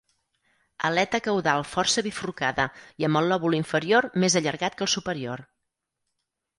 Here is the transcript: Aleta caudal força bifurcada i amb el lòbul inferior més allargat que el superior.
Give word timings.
Aleta 0.87 1.19
caudal 1.27 1.65
força 1.75 2.05
bifurcada 2.09 2.67
i 3.05 3.09
amb 3.11 3.23
el 3.23 3.31
lòbul 3.35 3.59
inferior 3.61 4.11
més 4.25 4.41
allargat 4.43 4.81
que 4.83 4.89
el 4.91 4.95
superior. 4.99 5.49